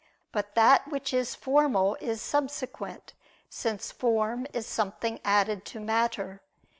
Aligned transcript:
But 0.31 0.55
that 0.55 0.87
which 0.87 1.13
is 1.13 1.35
formal 1.35 1.93
is 2.01 2.23
subsequent; 2.23 3.13
since 3.51 3.91
form 3.91 4.47
is 4.51 4.65
something 4.65 5.19
added 5.23 5.63
to 5.65 5.79
matter. 5.79 6.41